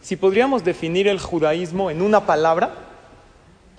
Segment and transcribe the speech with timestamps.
[0.00, 2.74] Si podríamos definir el judaísmo en una palabra,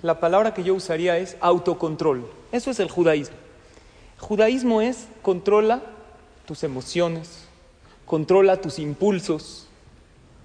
[0.02, 2.26] la palabra que yo usaría es autocontrol.
[2.52, 3.36] Eso es el judaísmo.
[4.18, 5.82] Judaísmo es controla
[6.46, 7.46] tus emociones,
[8.06, 9.68] controla tus impulsos,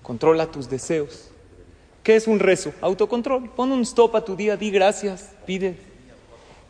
[0.03, 1.29] controla tus deseos.
[2.03, 2.71] ¿Qué es un rezo?
[2.81, 3.49] Autocontrol.
[3.49, 5.77] Pon un stop a tu día, di gracias, pide.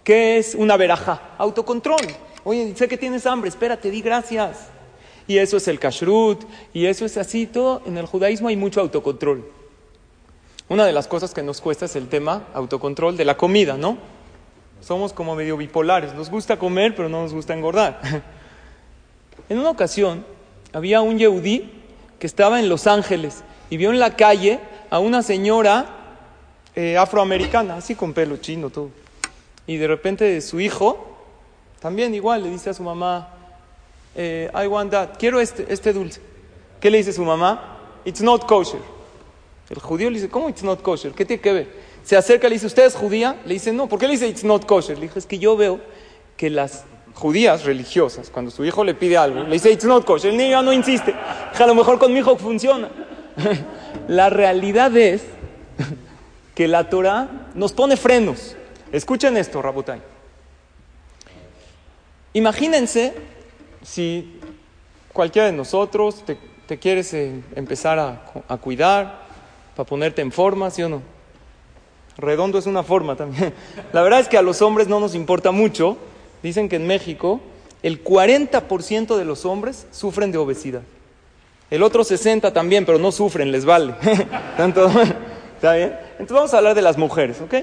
[0.04, 1.36] ¿Qué es una veraja?
[1.38, 2.02] Autocontrol.
[2.44, 4.70] Oye, sé que tienes hambre, espérate, di gracias.
[5.30, 6.44] Y eso es el kashrut,
[6.74, 7.84] y eso es así, todo.
[7.86, 9.46] En el judaísmo hay mucho autocontrol.
[10.70, 14.00] Una de las cosas que nos cuesta es el tema autocontrol de la comida, ¿no?
[14.82, 18.02] Somos como medio bipolares, nos gusta comer, pero no nos gusta engordar.
[19.50, 20.26] En una ocasión
[20.74, 21.72] había un yehudí
[22.20, 24.60] que estaba en Los Ángeles y vio en la calle
[24.92, 25.88] a una señora
[26.76, 28.90] eh, afroamericana, así con pelo chino, todo.
[29.66, 31.18] Y de repente su hijo,
[31.80, 33.39] también igual, le dice a su mamá,
[34.16, 36.22] eh, I want that, quiero este, este dulce.
[36.80, 37.78] ¿Qué le dice su mamá?
[38.06, 38.80] It's not kosher.
[39.70, 41.12] El judío le dice, ¿cómo it's not kosher?
[41.12, 41.68] ¿Qué tiene que ver?
[42.04, 43.40] Se acerca, le dice, ¿usted es judía?
[43.46, 43.88] Le dice, no.
[43.88, 44.98] ¿Por qué le dice it's not kosher?
[44.98, 45.80] Le dice, es que yo veo
[46.38, 50.32] que las judías religiosas, cuando su hijo le pide algo, le dice, it's not kosher.
[50.32, 51.14] El niño ya no insiste.
[51.14, 52.90] A lo mejor con mi hijo funciona.
[54.08, 55.24] la realidad es
[56.56, 58.56] que la Torah nos pone frenos.
[58.92, 60.02] Escuchen esto, Rabotai.
[62.34, 63.14] Imagínense
[63.84, 64.40] si
[65.14, 66.24] cualquiera de nosotros
[66.68, 69.28] te, quieres eh, empezar a, a cuidar,
[69.76, 71.02] para ponerte en forma, ¿sí o no?
[72.18, 73.54] Redondo es una forma también.
[73.94, 75.98] La verdad es que a los hombres no nos importa mucho.
[76.44, 77.40] Dicen que en México
[77.82, 80.82] el 40% de los hombres sufren de obesidad.
[81.72, 83.94] El otro 60 también, pero no sufren, les vale.
[84.58, 84.90] Tanto,
[85.56, 85.96] ¿Está bien?
[86.12, 87.54] Entonces vamos a hablar de las mujeres, ¿ok?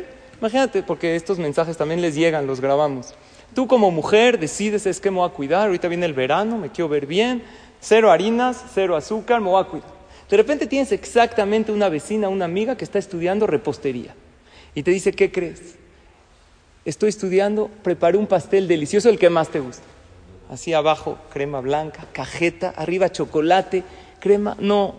[0.41, 3.15] Imagínate, porque estos mensajes también les llegan, los grabamos.
[3.57, 6.69] Tú como mujer decides, es que me voy a cuidar, ahorita viene el verano, me
[6.69, 7.43] quiero ver bien,
[7.81, 9.89] cero harinas, cero azúcar, me voy a cuidar.
[10.29, 14.15] De repente tienes exactamente una vecina, una amiga que está estudiando repostería
[14.75, 15.77] y te dice, ¿qué crees?
[16.85, 19.85] Estoy estudiando, preparé un pastel delicioso, el que más te gusta.
[20.51, 23.85] Así abajo, crema blanca, cajeta, arriba chocolate,
[24.21, 24.55] crema.
[24.61, 24.97] No,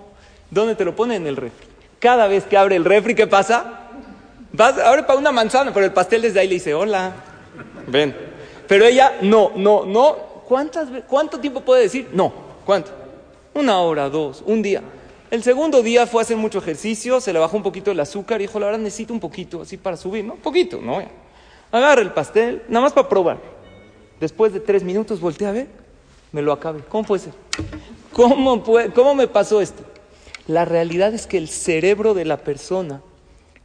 [0.49, 1.15] ¿dónde te lo pone?
[1.15, 1.67] En el refri.
[1.99, 3.81] Cada vez que abre el refri, ¿qué pasa?
[4.51, 7.13] Vas, abre para una manzana, pero el pastel desde ahí le dice, hola,
[7.85, 8.35] ven.
[8.67, 10.15] Pero ella, no, no, no.
[10.47, 12.09] ¿Cuántas, ¿Cuánto tiempo puede decir?
[12.13, 12.31] No.
[12.65, 12.91] ¿Cuánto?
[13.53, 14.81] Una hora, dos, un día.
[15.29, 18.39] El segundo día fue a hacer mucho ejercicio, se le bajó un poquito el azúcar
[18.39, 20.33] y dijo, la verdad necesito un poquito, así para subir, ¿no?
[20.33, 21.01] Un poquito, ¿no?
[21.71, 23.39] Agarra el pastel, nada más para probar.
[24.21, 25.67] Después de tres minutos volteé a ver,
[26.31, 26.79] me lo acabé.
[26.87, 27.33] ¿Cómo puede ser?
[28.13, 29.83] ¿Cómo, ¿Cómo me pasó esto?
[30.47, 33.01] La realidad es que el cerebro de la persona,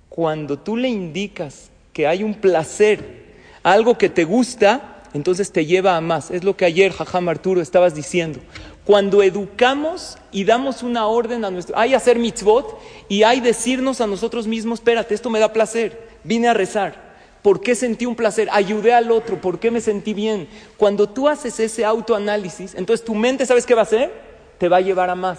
[0.08, 3.21] cuando tú le indicas que hay un placer,
[3.62, 6.30] algo que te gusta, entonces te lleva a más.
[6.30, 8.40] Es lo que ayer, Jajam Arturo, estabas diciendo.
[8.84, 14.06] Cuando educamos y damos una orden a nuestro, hay hacer mitzvot y hay decirnos a
[14.06, 17.12] nosotros mismos, espérate, esto me da placer, vine a rezar.
[17.42, 18.48] ¿Por qué sentí un placer?
[18.52, 20.48] Ayudé al otro, ¿por qué me sentí bien?
[20.76, 24.12] Cuando tú haces ese autoanálisis, entonces tu mente, ¿sabes qué va a hacer?
[24.58, 25.38] Te va a llevar a más.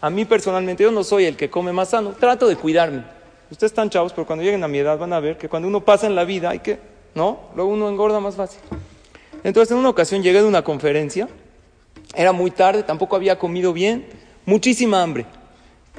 [0.00, 3.04] A mí personalmente, yo no soy el que come más sano, trato de cuidarme.
[3.50, 5.84] Ustedes están chavos, pero cuando lleguen a mi edad van a ver que cuando uno
[5.84, 6.78] pasa en la vida hay que,
[7.16, 7.40] ¿no?
[7.56, 8.60] Luego uno engorda más fácil.
[9.42, 11.28] Entonces, en una ocasión llegué de una conferencia
[12.14, 14.06] era muy tarde, tampoco había comido bien,
[14.46, 15.26] muchísima hambre.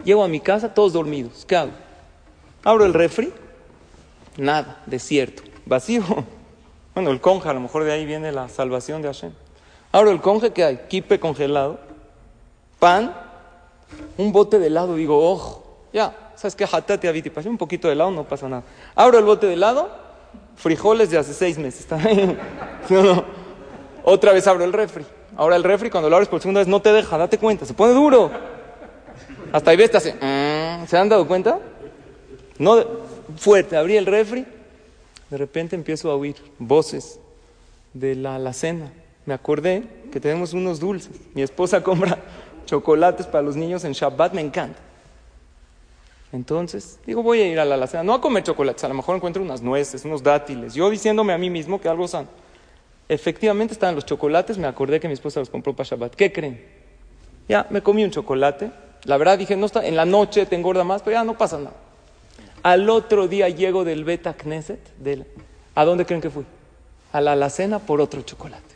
[0.03, 1.45] Llego a mi casa, todos dormidos.
[1.45, 1.71] ¿Qué hago?
[2.63, 3.31] Abro el refri,
[4.37, 6.03] nada, desierto, vacío.
[6.97, 9.31] Bueno, el conje, a lo mejor de ahí viene la salvación de Hashem.
[9.91, 10.77] Abro el conje, ¿qué hay?
[10.89, 11.79] Kipe congelado,
[12.79, 13.15] pan,
[14.17, 14.95] un bote de helado.
[14.95, 16.63] Digo, ojo, ya, ¿sabes qué?
[16.63, 18.63] Hatate pasé un poquito de helado, no pasa nada.
[18.95, 19.91] Abro el bote de helado,
[20.57, 21.87] frijoles de hace seis meses.
[24.03, 25.05] Otra vez abro el refri.
[25.37, 27.73] Ahora el refri cuando lo abres por segunda vez no te deja, date cuenta, se
[27.73, 28.31] pone duro.
[29.51, 31.59] Hasta ahí ves, te hace, mm", ¿se han dado cuenta?
[32.57, 32.83] No,
[33.37, 34.45] fuerte, abrí el refri,
[35.29, 37.19] de repente empiezo a oír voces
[37.93, 38.91] de la alacena.
[39.25, 41.11] Me acordé que tenemos unos dulces.
[41.33, 42.17] Mi esposa compra
[42.65, 44.79] chocolates para los niños en Shabbat, me encanta.
[46.33, 49.15] Entonces, digo, voy a ir a la alacena, no a comer chocolates, a lo mejor
[49.15, 52.27] encuentro unas nueces, unos dátiles, yo diciéndome a mí mismo que algo sano.
[53.07, 56.15] Efectivamente estaban los chocolates, me acordé que mi esposa los compró para Shabbat.
[56.15, 56.61] ¿Qué creen?
[57.47, 58.71] Ya, me comí un chocolate.
[59.05, 61.57] La verdad dije, no está, en la noche te engorda más, pero ya no pasa
[61.57, 61.75] nada.
[62.63, 64.81] Al otro día llego del Beta Knesset,
[65.75, 66.43] ¿a dónde creen que fui?
[67.13, 68.75] A la alacena por otro chocolate.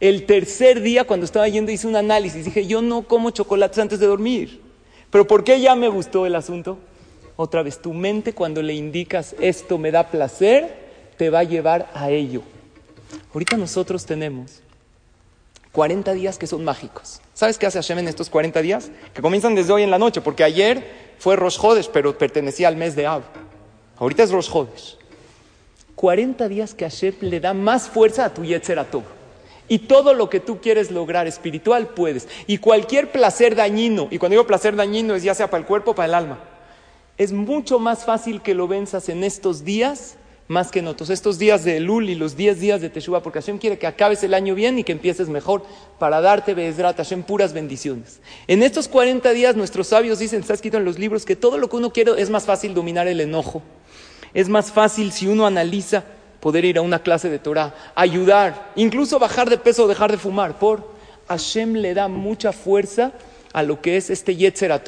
[0.00, 2.46] El tercer día, cuando estaba yendo, hice un análisis.
[2.46, 4.65] Dije, yo no como chocolates antes de dormir.
[5.10, 6.78] ¿Pero por qué ya me gustó el asunto?
[7.36, 10.86] Otra vez, tu mente cuando le indicas esto me da placer,
[11.16, 12.42] te va a llevar a ello.
[13.32, 14.62] Ahorita nosotros tenemos
[15.72, 17.20] 40 días que son mágicos.
[17.34, 18.90] ¿Sabes qué hace Hashem en estos 40 días?
[19.12, 20.82] Que comienzan desde hoy en la noche, porque ayer
[21.18, 23.22] fue Rosh Hodesh, pero pertenecía al mes de Ab.
[23.98, 24.96] Ahorita es Rosh Hodesh.
[25.94, 29.15] 40 días que Hashem le da más fuerza a tu Yetzer Atov.
[29.68, 32.28] Y todo lo que tú quieres lograr espiritual puedes.
[32.46, 35.92] Y cualquier placer dañino, y cuando digo placer dañino es ya sea para el cuerpo
[35.92, 36.38] o para el alma,
[37.18, 40.16] es mucho más fácil que lo venzas en estos días
[40.48, 41.10] más que en otros.
[41.10, 44.22] Estos días de Elul y los 10 días de Teshuvah, porque Hashem quiere que acabes
[44.22, 45.64] el año bien y que empieces mejor
[45.98, 48.20] para darte, Bezrat Hashem, puras bendiciones.
[48.46, 51.68] En estos 40 días nuestros sabios dicen, está escrito en los libros, que todo lo
[51.68, 53.62] que uno quiere es más fácil dominar el enojo.
[54.34, 56.04] Es más fácil si uno analiza
[56.46, 60.16] poder ir a una clase de Torah, ayudar, incluso bajar de peso o dejar de
[60.16, 60.60] fumar.
[60.60, 60.88] Por
[61.26, 63.10] Hashem le da mucha fuerza
[63.52, 64.80] a lo que es este Yetzer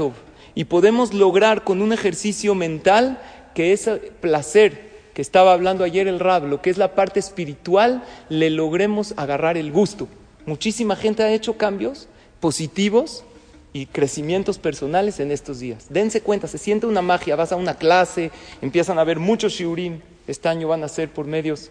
[0.54, 3.20] Y podemos lograr con un ejercicio mental
[3.56, 8.04] que ese placer que estaba hablando ayer el Rab, lo que es la parte espiritual,
[8.28, 10.06] le logremos agarrar el gusto.
[10.46, 12.06] Muchísima gente ha hecho cambios
[12.38, 13.24] positivos
[13.72, 15.86] y crecimientos personales en estos días.
[15.88, 18.30] Dense cuenta, se siente una magia, vas a una clase,
[18.62, 21.70] empiezan a ver muchos shiurim, este año van a ser por medios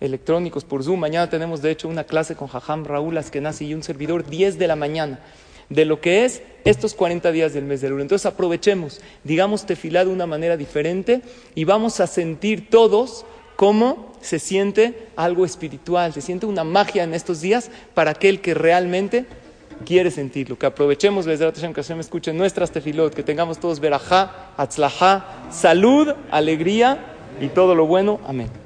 [0.00, 3.84] electrónicos, por Zoom, mañana tenemos de hecho una clase con Jajam Raúl Askenazi y un
[3.84, 5.20] servidor 10 de la mañana
[5.68, 8.00] de lo que es estos 40 días del mes de Elul.
[8.00, 11.22] Entonces aprovechemos, digamos tefilá de una manera diferente
[11.54, 17.14] y vamos a sentir todos cómo se siente algo espiritual, se siente una magia en
[17.14, 19.26] estos días para aquel que realmente
[19.86, 20.58] quiere sentirlo.
[20.58, 27.11] Que aprovechemos, que se me escuchen nuestras tefilot, que tengamos todos verajá, atzlajá, salud, alegría
[27.40, 28.20] y todo lo bueno.
[28.26, 28.61] Amén.